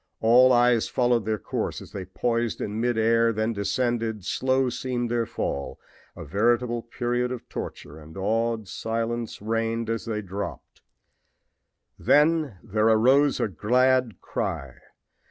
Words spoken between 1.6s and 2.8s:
as they poised